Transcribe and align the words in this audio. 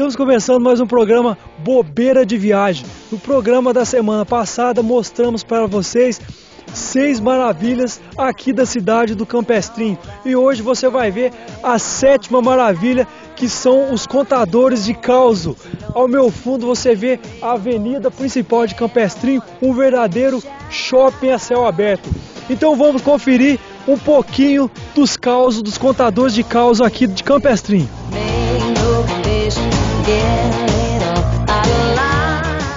Estamos 0.00 0.16
começando 0.16 0.62
mais 0.62 0.80
um 0.80 0.86
programa 0.86 1.36
Bobeira 1.58 2.24
de 2.24 2.38
Viagem. 2.38 2.86
No 3.12 3.18
programa 3.18 3.70
da 3.70 3.84
semana 3.84 4.24
passada 4.24 4.82
mostramos 4.82 5.44
para 5.44 5.66
vocês 5.66 6.18
seis 6.72 7.20
maravilhas 7.20 8.00
aqui 8.16 8.50
da 8.50 8.64
cidade 8.64 9.14
do 9.14 9.26
Campestrinho. 9.26 9.98
E 10.24 10.34
hoje 10.34 10.62
você 10.62 10.88
vai 10.88 11.10
ver 11.10 11.34
a 11.62 11.78
sétima 11.78 12.40
maravilha, 12.40 13.06
que 13.36 13.46
são 13.46 13.92
os 13.92 14.06
contadores 14.06 14.86
de 14.86 14.94
causo. 14.94 15.54
Ao 15.94 16.08
meu 16.08 16.30
fundo 16.30 16.66
você 16.66 16.94
vê 16.94 17.20
a 17.42 17.52
avenida 17.52 18.10
principal 18.10 18.66
de 18.66 18.74
Campestrinho, 18.74 19.42
um 19.60 19.74
verdadeiro 19.74 20.42
shopping 20.70 21.28
a 21.28 21.38
céu 21.38 21.66
aberto. 21.66 22.08
Então 22.48 22.74
vamos 22.74 23.02
conferir 23.02 23.60
um 23.86 23.98
pouquinho 23.98 24.70
dos 24.94 25.18
causos, 25.18 25.60
dos 25.60 25.76
contadores 25.76 26.32
de 26.32 26.42
causo 26.42 26.82
aqui 26.82 27.06
de 27.06 27.22
Campestrinho. 27.22 27.99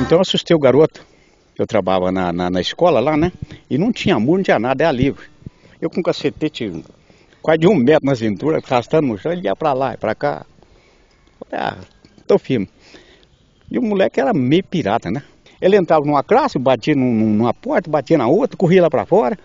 Então 0.02 0.18
eu 0.18 0.22
assustei 0.22 0.56
o 0.56 0.60
garoto. 0.60 1.06
Eu 1.58 1.66
trabalhava 1.66 2.12
na, 2.12 2.34
na, 2.34 2.50
na, 2.50 2.62
escola 2.62 3.00
lá, 3.00 3.16
né? 3.16 3.32
E 3.70 3.78
não 3.78 3.92
tinha 3.92 4.20
muro, 4.20 4.38
não 4.38 4.44
tinha 4.44 4.60
nada, 4.60 4.84
era 4.84 4.92
livre. 4.92 5.26
Eu 5.80 5.90
com 5.90 6.00
um 6.00 6.04
cacetete 6.04 6.84
quase 7.42 7.60
de 7.60 7.68
um 7.68 7.76
metro 7.76 8.06
na 8.06 8.16
cintura, 8.16 8.60
arrastando 8.64 9.08
no 9.08 9.18
chão, 9.18 9.32
ele 9.32 9.44
ia 9.44 9.56
pra 9.56 9.74
lá 9.74 9.96
pra 9.98 10.16
cá. 10.16 10.46
Falei, 11.40 11.66
ah, 11.66 11.78
tô 12.28 12.38
firme. 12.38 12.68
E 13.70 13.78
o 13.78 13.82
moleque 13.82 14.20
era 14.20 14.34
meio 14.34 14.64
pirata, 14.64 15.10
né? 15.10 15.24
Ele 15.62 15.78
entrava 15.78 16.06
numa 16.06 16.24
classe, 16.24 16.60
batia 16.60 16.96
numa 16.96 17.54
porta, 17.54 17.90
batia 17.90 18.18
na 18.18 18.28
outra, 18.28 18.58
corria 18.58 18.82
lá 18.82 18.90
pra 18.90 19.06
fora. 19.06 19.38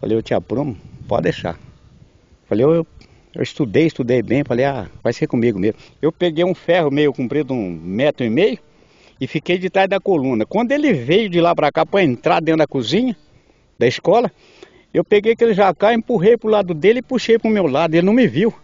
Falei, 0.00 0.16
eu 0.16 0.22
te 0.22 0.34
aprumo, 0.34 0.76
pode 1.08 1.24
deixar. 1.24 1.58
Falei, 2.48 2.64
eu 2.64 2.86
estudei, 3.42 3.86
estudei 3.86 4.22
bem, 4.22 4.44
falei, 4.44 4.64
ah, 4.64 4.88
vai 5.02 5.12
ser 5.12 5.26
comigo 5.26 5.58
mesmo. 5.58 5.78
Eu 6.00 6.12
peguei 6.12 6.44
um 6.44 6.54
ferro 6.54 6.90
meio 6.90 7.12
comprido, 7.12 7.52
um 7.52 7.70
metro 7.70 8.24
e 8.24 8.30
meio, 8.30 8.58
e 9.20 9.26
fiquei 9.26 9.58
de 9.58 9.70
trás 9.70 9.88
da 9.88 9.98
coluna. 9.98 10.46
Quando 10.46 10.72
ele 10.72 10.92
veio 10.92 11.28
de 11.28 11.40
lá 11.40 11.54
para 11.54 11.72
cá 11.72 11.84
para 11.84 12.02
entrar 12.02 12.40
dentro 12.40 12.58
da 12.58 12.66
cozinha 12.66 13.16
da 13.78 13.86
escola, 13.86 14.30
eu 14.92 15.02
peguei 15.02 15.32
aquele 15.32 15.54
jacá, 15.54 15.92
empurrei 15.92 16.36
pro 16.36 16.48
lado 16.48 16.72
dele 16.72 17.00
e 17.00 17.02
puxei 17.02 17.38
pro 17.38 17.50
meu 17.50 17.66
lado. 17.66 17.94
Ele 17.94 18.06
não 18.06 18.12
me 18.12 18.26
viu. 18.26 18.54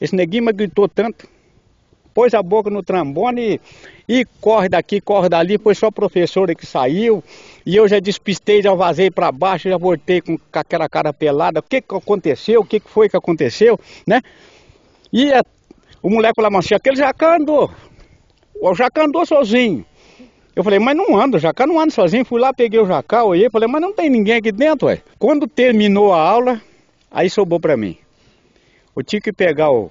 Esse 0.00 0.14
neguinho 0.14 0.44
me 0.44 0.52
gritou 0.52 0.86
tanto, 0.86 1.26
pôs 2.12 2.34
a 2.34 2.42
boca 2.42 2.68
no 2.68 2.82
trambone 2.82 3.58
e, 4.06 4.20
e 4.20 4.24
corre 4.40 4.68
daqui, 4.68 5.00
corre 5.00 5.28
dali, 5.28 5.56
foi 5.56 5.74
só 5.74 5.86
a 5.86 5.92
professora 5.92 6.54
que 6.54 6.66
saiu. 6.66 7.24
E 7.66 7.74
eu 7.74 7.88
já 7.88 7.98
despistei, 7.98 8.62
já 8.62 8.72
vazei 8.74 9.10
para 9.10 9.32
baixo, 9.32 9.68
já 9.68 9.76
voltei 9.76 10.20
com, 10.20 10.38
aquela 10.52 10.88
cara 10.88 11.12
pelada. 11.12 11.58
O 11.58 11.62
que, 11.62 11.82
que 11.82 11.94
aconteceu? 11.96 12.60
O 12.60 12.64
que, 12.64 12.78
que 12.78 12.88
foi 12.88 13.08
que 13.08 13.16
aconteceu? 13.16 13.76
Né? 14.06 14.22
E 15.12 15.32
a, 15.32 15.42
o 16.00 16.08
moleque 16.08 16.40
lá, 16.40 16.48
mas 16.48 16.70
aquele 16.70 16.96
jacá 16.96 17.36
andou. 17.36 17.68
O 18.60 18.74
Jacá 18.74 19.04
andou 19.04 19.26
sozinho. 19.26 19.84
Eu 20.54 20.64
falei, 20.64 20.78
mas 20.78 20.96
não 20.96 21.18
anda, 21.20 21.36
o 21.36 21.40
Jacá 21.40 21.66
não 21.66 21.78
anda 21.78 21.90
sozinho. 21.90 22.24
Fui 22.24 22.40
lá, 22.40 22.52
peguei 22.54 22.80
o 22.80 22.86
Jacá, 22.86 23.22
olhei, 23.22 23.50
falei, 23.50 23.68
mas 23.68 23.82
não 23.82 23.92
tem 23.92 24.08
ninguém 24.08 24.36
aqui 24.36 24.50
dentro, 24.50 24.86
ué. 24.86 25.02
Quando 25.18 25.46
terminou 25.46 26.14
a 26.14 26.20
aula, 26.20 26.62
aí 27.10 27.28
sobrou 27.28 27.60
para 27.60 27.76
mim. 27.76 27.98
Eu 28.96 29.02
tinha 29.02 29.20
que 29.20 29.32
pegar 29.32 29.70
o, 29.70 29.90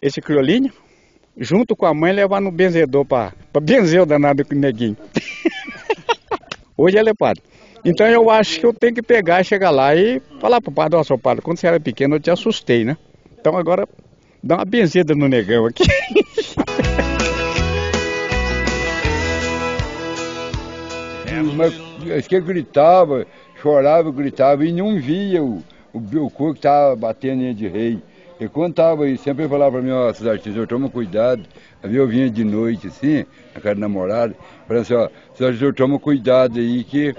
esse 0.00 0.20
criolinho, 0.20 0.72
junto 1.36 1.74
com 1.74 1.86
a 1.86 1.92
mãe, 1.92 2.12
levar 2.12 2.40
no 2.40 2.52
benzedor 2.52 3.04
para 3.04 3.32
benzer 3.60 4.02
o 4.02 4.06
danado 4.06 4.44
com 4.44 4.54
o 4.54 4.58
neguinho. 4.58 4.96
Hoje 6.76 6.98
ele 6.98 7.10
é 7.10 7.14
padre. 7.14 7.42
Então 7.84 8.06
eu 8.06 8.30
acho 8.30 8.58
que 8.58 8.66
eu 8.66 8.72
tenho 8.72 8.94
que 8.94 9.02
pegar 9.02 9.44
chegar 9.44 9.70
lá 9.70 9.94
e 9.94 10.20
falar 10.40 10.60
pro 10.60 10.72
padre, 10.72 11.02
seu 11.04 11.18
padre, 11.18 11.42
quando 11.42 11.58
você 11.58 11.66
era 11.66 11.78
pequeno 11.78 12.16
eu 12.16 12.20
te 12.20 12.30
assustei, 12.30 12.84
né? 12.84 12.96
Então 13.38 13.56
agora 13.56 13.86
dá 14.42 14.56
uma 14.56 14.64
benzida 14.64 15.14
no 15.14 15.28
negão 15.28 15.66
aqui. 15.66 15.84
Mas 21.56 22.26
que 22.26 22.40
gritava, 22.40 23.26
chorava, 23.60 24.10
gritava 24.10 24.64
e 24.64 24.72
não 24.72 25.00
via 25.00 25.42
o, 25.42 25.62
o, 25.92 25.98
o 25.98 26.52
que 26.52 26.58
estava 26.58 26.96
batendo 26.96 27.42
em 27.42 27.54
de 27.54 27.68
rei. 27.68 28.02
E 28.44 28.48
quando 28.48 28.72
estava 28.72 29.04
aí, 29.04 29.16
sempre 29.16 29.48
falava 29.48 29.72
para 29.72 29.82
mim, 29.82 29.90
ó, 29.90 30.04
oh, 30.04 30.28
artistas, 30.28 30.68
toma 30.68 30.90
cuidado. 30.90 31.42
Aí 31.82 31.96
eu 31.96 32.06
vinha 32.06 32.28
de 32.28 32.44
noite, 32.44 32.88
assim, 32.88 33.24
na 33.54 33.60
casa 33.60 33.74
do 33.74 33.80
namorado, 33.80 34.34
falando 34.68 34.82
assim, 34.82 34.94
ó, 34.94 35.08
oh, 35.68 35.72
toma 35.72 35.98
cuidado 35.98 36.58
aí 36.58 36.84
que 36.84 37.14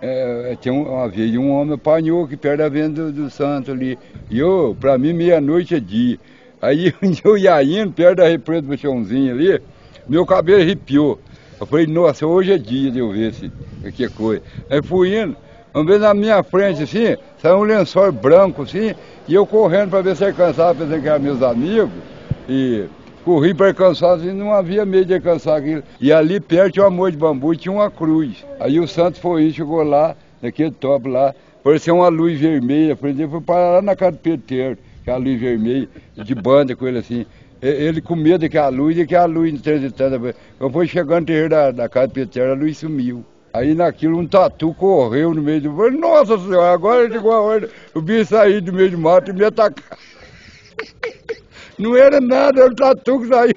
é, 0.00 0.56
tem 0.60 0.70
um, 0.70 0.82
uma 0.82 1.08
vez 1.08 1.36
um 1.36 1.50
homem 1.50 1.74
apanhou 1.74 2.24
aqui 2.24 2.36
perto 2.36 2.58
da 2.58 2.68
venda 2.68 3.06
do, 3.06 3.24
do 3.24 3.30
santo 3.30 3.72
ali. 3.72 3.98
E 4.30 4.38
eu, 4.38 4.76
para 4.78 4.96
mim, 4.96 5.12
meia-noite 5.12 5.74
é 5.74 5.80
dia. 5.80 6.16
Aí 6.62 6.94
eu 7.24 7.36
ia 7.36 7.60
indo, 7.60 7.92
perto 7.92 8.18
da 8.18 8.28
represa 8.28 8.62
do 8.62 8.78
chãozinho 8.78 9.34
ali, 9.34 9.60
meu 10.08 10.24
cabelo 10.24 10.62
arrepiou. 10.62 11.18
Eu 11.60 11.66
falei, 11.66 11.88
nossa, 11.88 12.24
hoje 12.24 12.52
é 12.52 12.58
dia 12.58 12.92
de 12.92 13.00
eu 13.00 13.10
ver 13.10 13.30
esse, 13.30 13.50
que 13.96 14.08
coisa. 14.10 14.42
Aí 14.70 14.80
fui 14.80 15.20
indo, 15.20 15.36
uma 15.74 15.84
vez 15.84 16.00
na 16.00 16.14
minha 16.14 16.42
frente, 16.42 16.82
assim, 16.82 17.16
saiu 17.40 17.58
um 17.58 17.62
lençol 17.62 18.10
branco, 18.10 18.62
assim, 18.62 18.94
e 19.26 19.34
eu 19.34 19.46
correndo 19.46 19.90
para 19.90 20.02
ver 20.02 20.16
se 20.16 20.24
alcançava, 20.24 20.74
pensando 20.74 21.02
que 21.02 21.08
eram 21.08 21.20
meus 21.20 21.42
amigos, 21.42 21.90
e 22.48 22.86
corri 23.24 23.52
para 23.52 23.68
alcançar, 23.68 24.14
assim, 24.14 24.32
não 24.32 24.52
havia 24.52 24.84
meio 24.84 25.04
de 25.04 25.14
alcançar 25.14 25.56
aquilo. 25.56 25.82
E 26.00 26.12
ali 26.12 26.40
perto 26.40 26.72
tinha 26.72 26.84
um 26.84 26.88
amor 26.88 27.10
de 27.10 27.18
bambu 27.18 27.52
e 27.52 27.56
tinha 27.56 27.72
uma 27.72 27.90
cruz. 27.90 28.44
Aí 28.58 28.80
o 28.80 28.88
santo 28.88 29.20
foi, 29.20 29.50
chegou 29.50 29.82
lá, 29.82 30.16
naquele 30.40 30.70
topo 30.70 31.08
lá, 31.08 31.34
parecia 31.62 31.92
uma 31.92 32.08
luz 32.08 32.40
vermelha, 32.40 32.96
por 32.96 33.08
exemplo, 33.08 33.32
foi 33.32 33.40
parar 33.42 33.70
lá 33.74 33.82
na 33.82 33.94
casa 33.94 34.12
do 34.12 34.18
Peteiro, 34.18 34.78
que 35.04 35.10
é 35.10 35.12
a 35.12 35.16
luz 35.16 35.38
vermelha, 35.38 35.88
de 36.16 36.34
banda 36.34 36.74
com 36.74 36.86
ele 36.86 36.98
assim. 36.98 37.26
Ele 37.60 38.00
com 38.00 38.14
medo 38.14 38.48
que 38.48 38.56
a 38.56 38.68
luz, 38.68 38.96
e 38.96 39.04
que 39.04 39.16
a 39.16 39.24
luz 39.24 39.60
transitando. 39.60 40.32
Eu 40.60 40.70
fui 40.70 40.86
chegando 40.86 41.20
no 41.20 41.26
terreiro 41.26 41.48
da, 41.50 41.70
da 41.72 41.88
casa 41.88 42.06
de 42.06 42.14
Peter, 42.14 42.50
a 42.50 42.54
luz 42.54 42.78
sumiu. 42.78 43.24
Aí 43.52 43.74
naquilo 43.74 44.18
um 44.18 44.26
tatu 44.26 44.74
correu 44.74 45.34
no 45.34 45.42
meio 45.42 45.60
do. 45.60 45.76
Falei, 45.76 45.98
Nossa 45.98 46.38
senhora, 46.38 46.72
agora 46.72 47.08
a 47.08 47.40
hora 47.40 47.70
o 47.94 48.00
bicho 48.00 48.30
sair 48.30 48.60
do 48.60 48.72
meio 48.72 48.90
do 48.90 48.98
mato 48.98 49.30
e 49.30 49.34
me 49.34 49.44
atacar. 49.44 49.98
Não 51.78 51.96
era 51.96 52.20
nada, 52.20 52.60
era 52.60 52.70
o 52.70 52.74
tatu 52.74 53.20
que 53.20 53.28
saiu. 53.28 53.54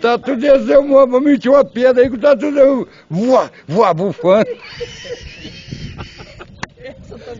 tatu 0.00 0.36
desceu 0.36 0.80
uma, 0.80 1.20
metiu 1.20 1.52
uma 1.52 1.64
pedra 1.64 2.02
aí 2.02 2.08
que 2.08 2.16
o 2.16 2.20
tatu 2.20 2.50
deu. 2.52 2.88
Voa, 3.08 3.50
voa, 3.68 3.94
bufando. 3.94 4.48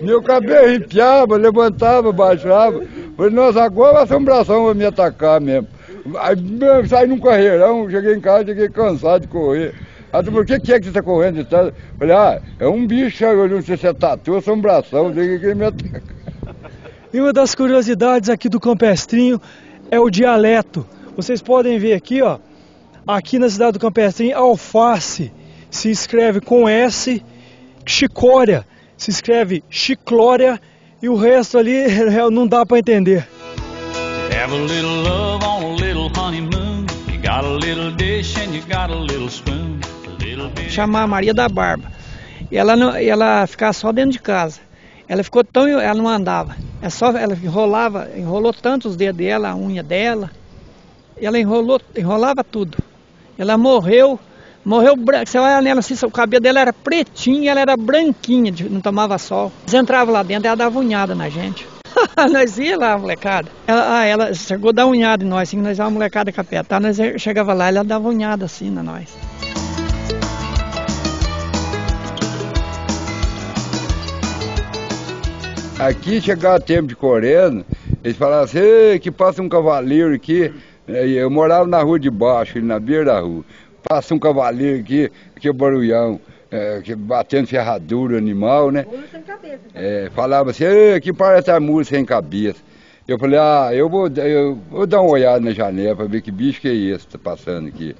Meu 0.00 0.22
cabelo 0.22 0.66
arrepiava, 0.66 1.36
levantava, 1.36 2.12
baixava. 2.12 2.82
Falei, 3.16 3.32
nossa, 3.32 3.62
agora 3.62 3.98
a 3.98 4.02
assombração 4.02 4.66
vai 4.66 4.74
me 4.74 4.84
atacar 4.84 5.40
mesmo. 5.40 5.68
Aí 6.18 6.36
saí 6.88 7.06
num 7.06 7.18
carreirão, 7.18 7.88
cheguei 7.90 8.14
em 8.14 8.20
casa, 8.20 8.46
cheguei 8.46 8.68
cansado 8.68 9.22
de 9.22 9.28
correr. 9.28 9.74
Aí 10.12 10.24
por 10.24 10.44
que, 10.44 10.58
que 10.58 10.72
é 10.72 10.78
que 10.78 10.84
você 10.84 10.90
está 10.90 11.02
correndo? 11.02 11.46
Falei, 11.98 12.14
ah, 12.14 12.40
é 12.58 12.66
um 12.66 12.86
bicho, 12.86 13.24
eu 13.24 13.48
não 13.48 13.62
sei 13.62 13.76
se 13.76 13.86
é 13.86 13.92
tatu, 13.92 14.36
assombração, 14.36 15.12
sei 15.14 15.38
que 15.38 15.46
ele 15.46 15.54
me 15.54 15.66
ataca. 15.66 16.02
E 17.12 17.20
uma 17.20 17.32
das 17.32 17.54
curiosidades 17.54 18.28
aqui 18.28 18.48
do 18.48 18.60
Campestrinho 18.60 19.40
é 19.90 19.98
o 19.98 20.10
dialeto. 20.10 20.86
Vocês 21.16 21.42
podem 21.42 21.78
ver 21.78 21.94
aqui, 21.94 22.22
ó, 22.22 22.38
aqui 23.06 23.38
na 23.38 23.48
cidade 23.48 23.72
do 23.72 23.78
Campestrinho, 23.80 24.36
alface 24.36 25.32
se 25.70 25.90
escreve 25.90 26.40
com 26.40 26.68
S, 26.68 27.22
chicória 27.86 28.64
se 29.00 29.10
escreve 29.10 29.64
chiclória 29.70 30.60
e 31.02 31.08
o 31.08 31.16
resto 31.16 31.56
ali 31.56 31.84
não 32.30 32.46
dá 32.46 32.66
para 32.66 32.78
entender. 32.78 33.26
Chamar 40.68 41.06
Maria 41.06 41.32
da 41.32 41.48
Barba. 41.48 41.92
E 42.50 42.56
ela, 42.56 42.74
não, 42.74 42.92
ela 42.96 43.46
ficava 43.46 43.72
só 43.72 43.92
dentro 43.92 44.10
de 44.10 44.18
casa. 44.18 44.60
Ela 45.06 45.22
ficou 45.22 45.44
tão. 45.44 45.68
Ela 45.68 45.94
não 45.94 46.08
andava. 46.08 46.56
É 46.82 46.90
só, 46.90 47.12
ela 47.16 47.34
enrolava, 47.34 48.10
enrolou 48.16 48.52
tanto 48.52 48.88
os 48.88 48.96
dedos 48.96 49.18
dela, 49.18 49.50
a 49.50 49.56
unha 49.56 49.80
dela. 49.80 50.28
Ela 51.16 51.38
enrolou, 51.38 51.80
enrolava 51.96 52.42
tudo. 52.42 52.78
Ela 53.38 53.56
morreu 53.56 54.18
Morreu 54.64 54.94
branco. 54.96 55.30
Você 55.30 55.38
olha 55.38 55.60
nela 55.62 55.80
assim, 55.80 55.94
o 56.04 56.10
cabelo 56.10 56.42
dela 56.42 56.60
era 56.60 56.72
pretinho, 56.72 57.48
ela 57.48 57.60
era 57.60 57.76
branquinha, 57.76 58.52
não 58.68 58.80
tomava 58.80 59.16
sol. 59.18 59.50
Eles 59.62 59.74
entravam 59.74 60.12
lá 60.12 60.22
dentro 60.22 60.46
e 60.46 60.48
ela 60.48 60.56
dava 60.56 60.78
unhada 60.78 61.14
na 61.14 61.28
gente. 61.28 61.66
nós 62.32 62.58
ia 62.58 62.76
lá, 62.76 62.96
molecada. 62.98 63.48
Ela, 63.66 63.98
ah, 63.98 64.04
ela 64.04 64.34
chegou 64.34 64.70
a 64.70 64.72
dar 64.72 64.86
unhada 64.86 65.24
em 65.24 65.28
nós, 65.28 65.48
assim, 65.48 65.56
nós 65.58 65.78
uma 65.78 65.90
molecada 65.90 66.32
capetada. 66.32 66.86
Nós 66.86 67.20
chegava 67.20 67.52
lá 67.52 67.68
ela 67.68 67.84
dava 67.84 68.08
unhada 68.08 68.44
assim 68.44 68.70
na 68.70 68.82
nós. 68.82 69.16
Aqui 75.78 76.20
chegava 76.20 76.60
tempo 76.60 76.88
de 76.88 76.94
correndo, 76.94 77.64
eles 78.04 78.16
falavam 78.16 78.44
assim, 78.44 78.98
que 79.00 79.10
passa 79.10 79.40
um 79.40 79.48
cavaleiro 79.48 80.14
aqui. 80.14 80.52
Eu 80.86 81.30
morava 81.30 81.66
na 81.66 81.82
rua 81.82 81.98
de 81.98 82.10
baixo, 82.10 82.60
na 82.60 82.78
beira 82.78 83.06
da 83.06 83.20
rua. 83.20 83.42
Passa 83.88 84.14
um 84.14 84.18
cavaleiro 84.18 84.80
aqui, 84.80 85.10
aqui 85.34 85.48
é 85.48 85.52
barulhão, 85.52 86.20
é, 86.50 86.82
batendo 86.96 87.46
ferradura 87.46 88.18
animal, 88.18 88.70
né? 88.70 88.84
sem 89.10 89.22
cabeça. 89.22 89.60
É, 89.74 90.10
falava 90.14 90.50
assim, 90.50 90.64
que 91.02 91.12
parece 91.12 91.50
a 91.50 91.60
mula 91.60 91.84
sem 91.84 92.04
cabeça. 92.04 92.60
Eu 93.06 93.18
falei, 93.18 93.38
ah, 93.38 93.70
eu 93.72 93.88
vou, 93.88 94.08
eu 94.08 94.58
vou 94.70 94.86
dar 94.86 95.00
uma 95.00 95.10
olhada 95.10 95.40
na 95.40 95.52
janela 95.52 95.96
para 95.96 96.06
ver 96.06 96.22
que 96.22 96.30
bicho 96.30 96.60
que 96.60 96.68
é 96.68 96.74
esse 96.74 97.06
que 97.06 97.12
tá 97.12 97.18
passando 97.18 97.68
aqui. 97.68 97.96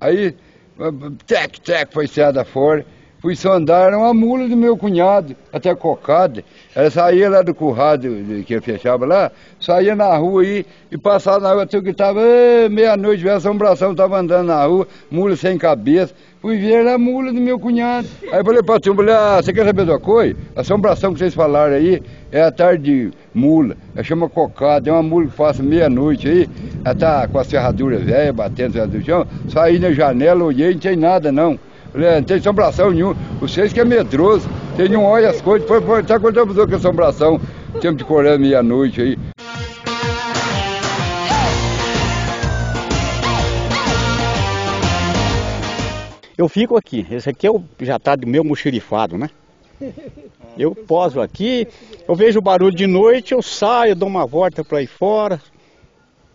Aí, 0.00 0.34
tec, 1.26 1.58
tec, 1.60 1.92
foi 1.92 2.06
da 2.32 2.44
fora. 2.44 2.84
Fui 3.20 3.36
sondar, 3.36 3.88
era 3.88 3.98
uma 3.98 4.14
mula 4.14 4.48
do 4.48 4.56
meu 4.56 4.78
cunhado, 4.78 5.36
até 5.52 5.74
cocada. 5.74 6.42
Ela 6.74 6.90
saía 6.90 7.28
lá 7.28 7.42
do 7.42 7.54
currado 7.54 8.08
que 8.46 8.54
eu 8.54 8.62
fechava 8.62 9.04
lá, 9.04 9.30
saía 9.60 9.94
na 9.94 10.16
rua 10.16 10.40
aí 10.40 10.64
e 10.90 10.96
passava 10.96 11.38
na 11.38 11.52
rua, 11.52 11.68
eu 11.70 11.82
gritava, 11.82 12.18
meia-noite, 12.70 13.28
a 13.28 13.36
assombração, 13.36 13.90
estava 13.90 14.18
andando 14.18 14.46
na 14.46 14.64
rua, 14.64 14.88
mula 15.10 15.36
sem 15.36 15.58
cabeça. 15.58 16.14
Fui 16.40 16.56
ver, 16.56 16.72
era 16.72 16.94
a 16.94 16.98
mula 16.98 17.30
do 17.30 17.38
meu 17.38 17.58
cunhado. 17.58 18.08
Aí 18.32 18.42
falei 18.42 18.62
pra 18.62 18.80
tu, 18.80 18.94
mulher, 18.94 19.14
ah, 19.14 19.42
você 19.42 19.52
quer 19.52 19.66
saber 19.66 19.84
da 19.84 19.98
coisa? 19.98 20.34
A 20.56 20.62
assombração 20.62 21.12
que 21.12 21.18
vocês 21.18 21.34
falaram 21.34 21.74
aí 21.74 22.02
é 22.32 22.40
a 22.40 22.50
tarde 22.50 23.10
de 23.10 23.10
mula. 23.34 23.76
Ela 23.94 24.02
chama 24.02 24.30
cocada, 24.30 24.88
é 24.88 24.92
uma 24.94 25.02
mula 25.02 25.26
que 25.26 25.36
passa 25.36 25.62
meia-noite 25.62 26.26
aí, 26.26 26.48
ela 26.82 26.94
tá 26.94 27.28
com 27.28 27.38
a 27.38 27.44
serradura 27.44 27.98
velha, 27.98 28.32
batendo 28.32 28.82
no 28.86 29.04
chão. 29.04 29.26
Saí 29.50 29.78
na 29.78 29.92
janela, 29.92 30.42
olhei, 30.42 30.72
não 30.72 30.80
tem 30.80 30.96
nada 30.96 31.30
não. 31.30 31.58
Falei, 31.92 32.14
não 32.16 32.22
tem 32.22 32.36
assombração 32.36 32.90
nenhuma. 32.90 33.16
Vocês 33.40 33.72
que 33.72 33.80
é 33.80 33.84
medroso, 33.84 34.48
tem 34.76 34.88
não 34.88 35.04
olha 35.04 35.30
as 35.30 35.40
coisas, 35.40 35.66
foi, 35.66 35.80
foi, 35.80 36.02
tá 36.02 36.18
contando 36.20 36.66
que 36.66 36.74
é 36.74 36.76
assombração. 36.76 37.40
Tempo 37.80 37.96
de 37.96 38.04
correr 38.04 38.38
meia-noite 38.38 39.00
aí. 39.00 39.18
Eu 46.36 46.48
fico 46.48 46.76
aqui, 46.76 47.06
esse 47.10 47.28
aqui 47.28 47.46
é 47.46 47.50
o, 47.50 47.62
já 47.80 47.96
está 47.96 48.16
do 48.16 48.26
meu 48.26 48.42
mochirifado, 48.42 49.18
né? 49.18 49.28
Eu 50.58 50.74
poso 50.74 51.20
aqui, 51.20 51.66
eu 52.06 52.14
vejo 52.14 52.38
o 52.38 52.42
barulho 52.42 52.74
de 52.74 52.86
noite, 52.86 53.32
eu 53.32 53.40
saio, 53.40 53.96
dou 53.96 54.08
uma 54.08 54.26
volta 54.26 54.62
para 54.62 54.78
aí 54.78 54.86
fora, 54.86 55.40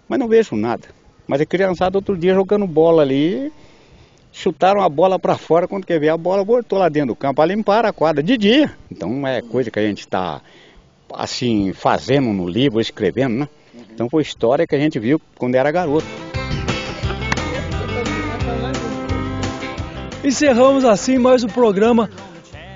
mas 0.07 0.17
não 0.17 0.27
vejo 0.27 0.55
nada. 0.55 0.87
Mas 1.27 1.41
a 1.41 1.45
criançada 1.45 1.97
outro 1.97 2.17
dia 2.17 2.33
jogando 2.33 2.65
bola 2.65 3.03
ali, 3.03 3.51
chutaram 4.35 4.81
a 4.81 4.89
bola 4.89 5.17
para 5.17 5.37
fora, 5.37 5.65
quando 5.65 5.85
quer 5.85 5.97
ver 5.97 6.09
a 6.09 6.17
bola 6.17 6.43
voltou 6.43 6.77
lá 6.77 6.89
dentro 6.89 7.09
do 7.09 7.15
campo 7.15 7.41
a 7.41 7.45
limpar 7.45 7.85
a 7.85 7.93
quadra 7.93 8.21
de 8.21 8.37
dia. 8.37 8.69
Então 8.91 9.25
é 9.25 9.41
coisa 9.41 9.71
que 9.71 9.79
a 9.79 9.81
gente 9.81 10.01
está 10.01 10.41
assim 11.13 11.71
fazendo 11.71 12.27
no 12.33 12.45
livro, 12.45 12.81
escrevendo, 12.81 13.35
né? 13.35 13.49
Então 13.93 14.09
foi 14.09 14.21
história 14.21 14.67
que 14.67 14.75
a 14.75 14.77
gente 14.77 14.99
viu 14.99 15.21
quando 15.37 15.55
era 15.55 15.71
garoto. 15.71 16.05
Encerramos 20.21 20.83
assim 20.83 21.17
mais 21.17 21.43
o 21.43 21.47
programa 21.47 22.09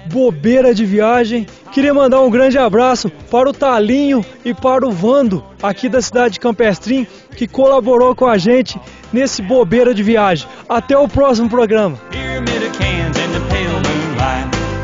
Bobeira 0.05 0.73
de 0.73 0.85
Viagem. 0.85 1.45
Queria 1.73 1.93
mandar 1.93 2.21
um 2.21 2.29
grande 2.29 2.57
abraço 2.57 3.09
para 3.29 3.49
o 3.49 3.53
Talinho 3.53 4.23
e 4.45 4.53
para 4.53 4.87
o 4.87 4.91
Vando, 4.91 5.43
aqui 5.61 5.89
da 5.89 6.01
cidade 6.01 6.35
de 6.35 6.39
Campestrim, 6.39 7.05
que 7.35 7.47
colaborou 7.47 8.15
com 8.15 8.27
a 8.27 8.37
gente 8.37 8.79
nesse 9.11 9.41
bobeira 9.41 9.93
de 9.93 10.03
viagem. 10.03 10.47
Até 10.67 10.97
o 10.97 11.07
próximo 11.07 11.49
programa. 11.49 11.97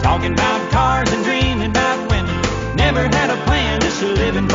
Talking 0.01 0.33
about 0.33 0.71
cars 0.71 1.11
and 1.11 1.23
dreaming 1.23 1.71
about 1.71 1.97
women. 2.11 2.75
Never 2.75 3.03
had 3.03 3.31
a 3.31 3.37
plan, 3.45 3.79
just 3.81 4.03
living. 4.03 4.47